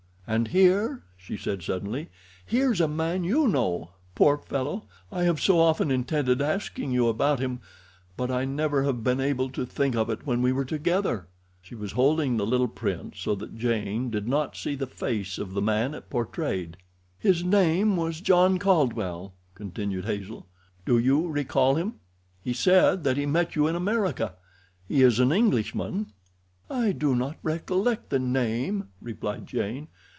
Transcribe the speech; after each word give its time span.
"And 0.27 0.47
here," 0.47 1.03
she 1.17 1.35
said 1.35 1.61
suddenly, 1.61 2.09
"here's 2.45 2.79
a 2.79 2.87
man 2.87 3.25
you 3.25 3.49
know. 3.49 3.89
Poor 4.15 4.37
fellow, 4.37 4.85
I 5.11 5.23
have 5.23 5.41
so 5.41 5.59
often 5.59 5.91
intended 5.91 6.41
asking 6.41 6.93
you 6.93 7.09
about 7.09 7.41
him, 7.41 7.59
but 8.15 8.31
I 8.31 8.45
never 8.45 8.83
have 8.83 9.03
been 9.03 9.19
able 9.19 9.49
to 9.49 9.65
think 9.65 9.93
of 9.93 10.09
it 10.09 10.25
when 10.25 10.41
we 10.41 10.53
were 10.53 10.63
together." 10.63 11.27
She 11.61 11.75
was 11.75 11.91
holding 11.91 12.37
the 12.37 12.45
little 12.47 12.69
print 12.69 13.15
so 13.17 13.35
that 13.35 13.57
Jane 13.57 14.09
did 14.09 14.25
not 14.25 14.55
see 14.55 14.73
the 14.73 14.87
face 14.87 15.37
of 15.37 15.51
the 15.53 15.61
man 15.61 15.93
it 15.93 16.09
portrayed. 16.09 16.77
"His 17.19 17.43
name 17.43 17.97
was 17.97 18.21
John 18.21 18.57
Caldwell," 18.57 19.33
continued 19.53 20.05
Hazel. 20.05 20.47
"Do 20.85 20.97
you 20.97 21.27
recall 21.27 21.75
him? 21.75 21.95
He 22.41 22.53
said 22.53 23.03
that 23.03 23.17
he 23.17 23.25
met 23.25 23.57
you 23.57 23.67
in 23.67 23.75
America. 23.75 24.35
He 24.87 25.01
is 25.01 25.19
an 25.19 25.33
Englishman." 25.33 26.13
"I 26.69 26.93
do 26.93 27.17
not 27.17 27.35
recollect 27.43 28.09
the 28.11 28.19
name," 28.19 28.87
replied 29.01 29.45
Jane. 29.45 29.89